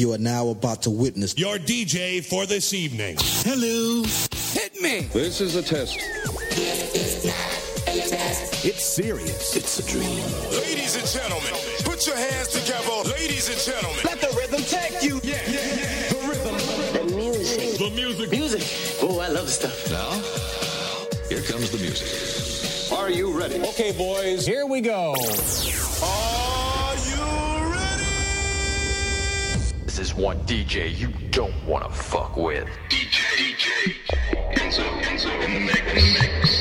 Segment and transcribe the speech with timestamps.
[0.00, 3.18] You are now about to witness your DJ for this evening.
[3.20, 4.02] Hello.
[4.54, 5.00] Hit me.
[5.12, 5.98] This is a test.
[8.64, 9.54] It's serious.
[9.54, 10.24] It's a dream.
[10.52, 11.52] Ladies and gentlemen,
[11.84, 13.10] put your hands together.
[13.10, 14.00] Ladies and gentlemen.
[14.06, 15.20] Let the rhythm take you.
[15.22, 16.08] Yeah, yeah, yeah.
[16.08, 16.56] The rhythm.
[16.96, 17.78] The music.
[17.78, 18.30] The music.
[18.30, 18.62] Music.
[19.02, 19.90] Oh, I love the stuff.
[19.90, 20.12] Now,
[21.28, 22.08] here comes the music.
[22.98, 23.60] Are you ready?
[23.60, 25.14] Okay, boys, here we go.
[26.02, 26.29] Are
[30.00, 32.66] is one DJ you don't want to fuck with.
[32.88, 33.94] DJ, DJ,
[34.54, 35.30] Enzo, Enzo
[35.66, 35.94] mix.
[35.94, 36.59] Mix.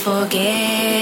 [0.00, 0.99] forget.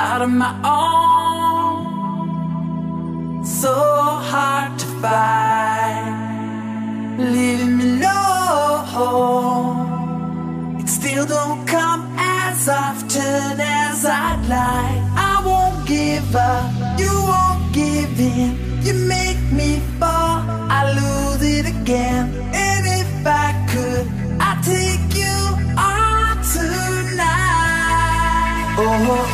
[0.00, 1.84] out of my own.
[3.44, 3.74] So
[4.32, 6.14] hard to find,
[7.34, 9.76] leaving me alone.
[10.80, 15.02] It still don't come as often as I'd like.
[15.30, 16.66] I won't give up,
[17.02, 18.50] you won't give in.
[18.86, 20.36] You make me fall,
[20.78, 22.24] I lose it again.
[22.68, 23.10] And if
[23.44, 24.06] I could,
[24.48, 25.36] I'd take you
[25.92, 27.60] on tonight.
[28.78, 29.08] Oh.
[29.12, 29.29] oh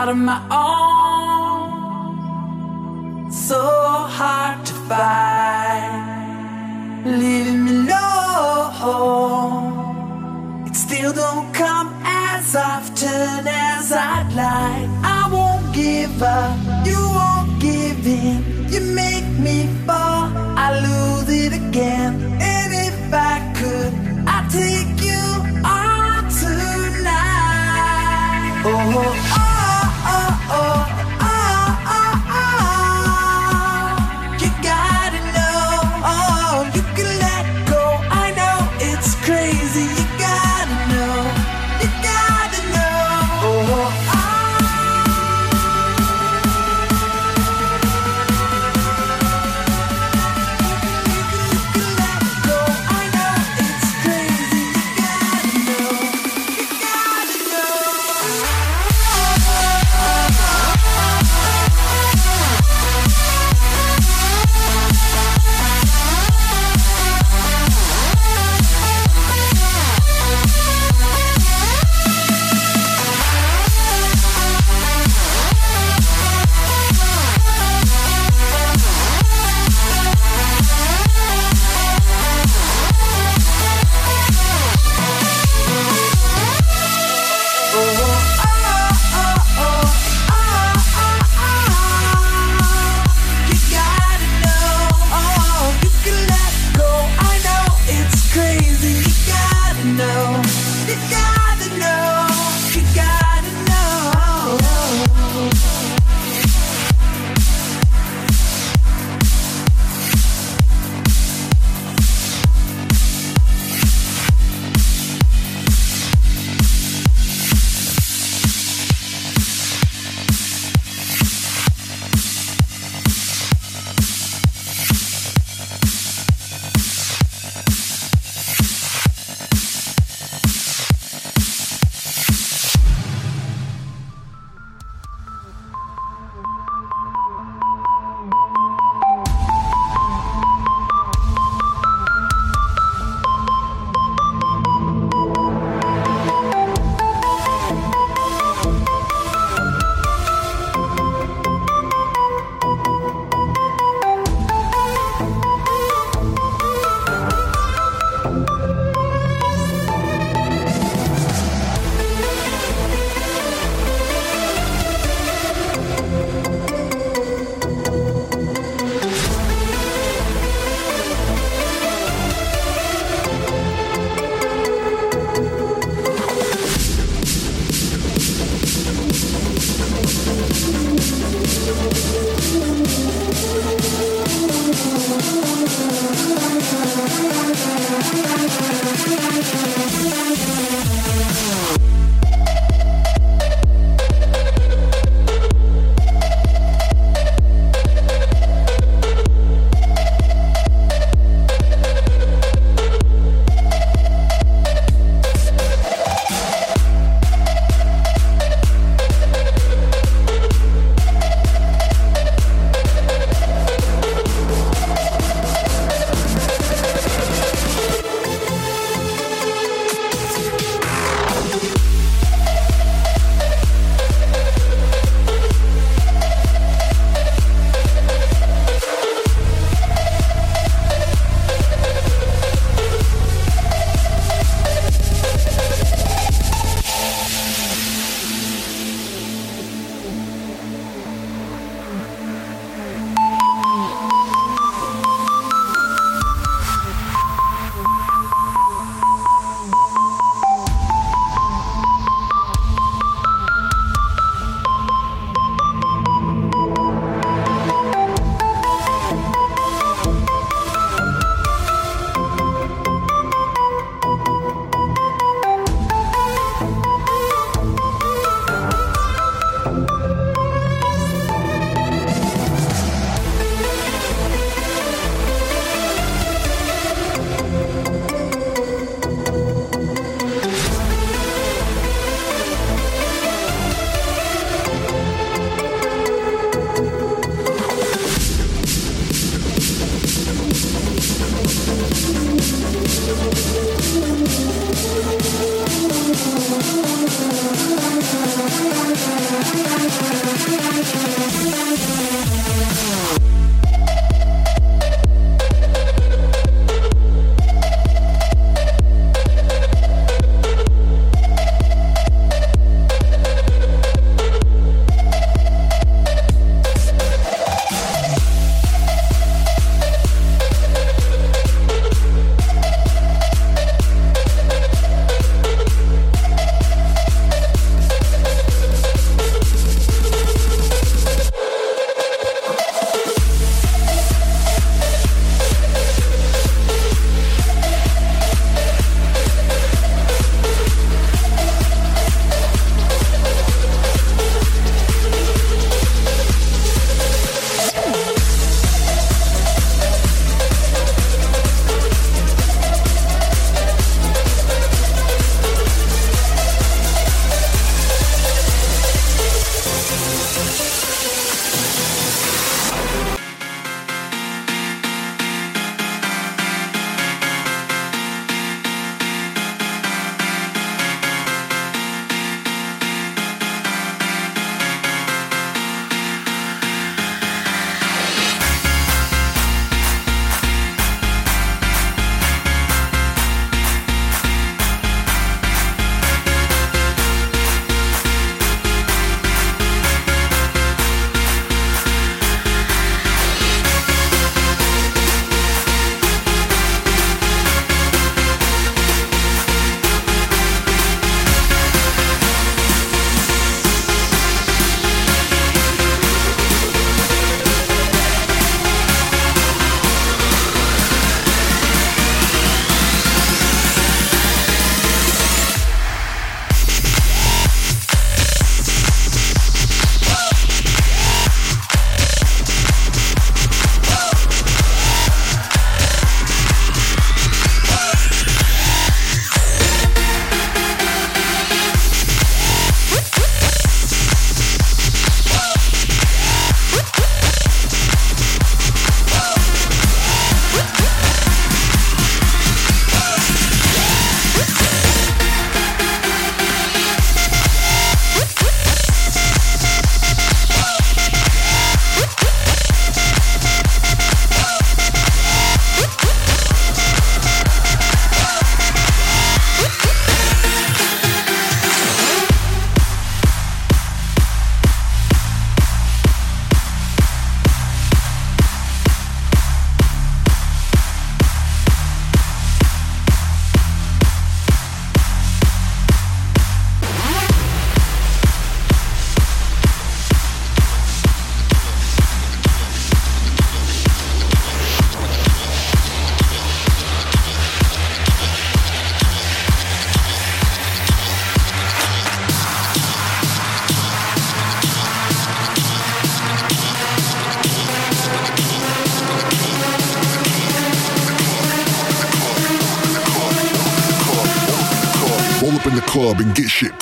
[0.00, 1.70] out of my own.
[3.30, 3.60] So
[4.18, 5.94] hard to find.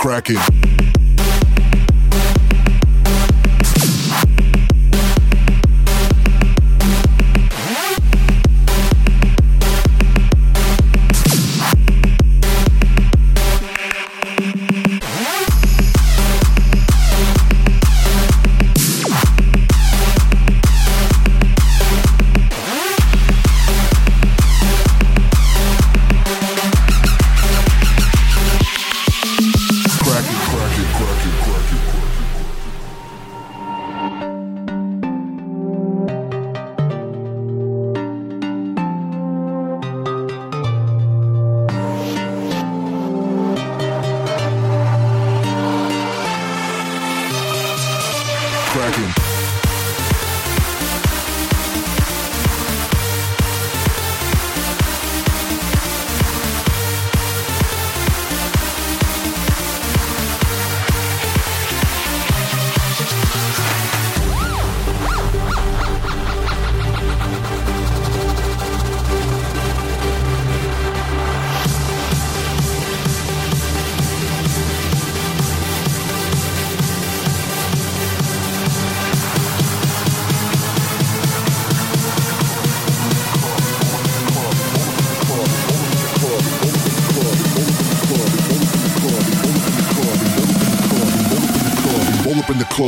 [0.09, 0.39] Cracking,